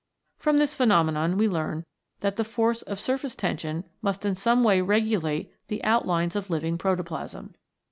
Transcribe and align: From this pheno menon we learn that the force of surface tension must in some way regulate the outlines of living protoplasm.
From 0.39 0.57
this 0.57 0.73
pheno 0.75 1.05
menon 1.05 1.37
we 1.37 1.47
learn 1.47 1.85
that 2.21 2.35
the 2.35 2.43
force 2.43 2.81
of 2.81 2.99
surface 2.99 3.35
tension 3.35 3.83
must 4.01 4.25
in 4.25 4.33
some 4.33 4.63
way 4.63 4.81
regulate 4.81 5.53
the 5.67 5.83
outlines 5.83 6.35
of 6.35 6.49
living 6.49 6.79
protoplasm. 6.79 7.53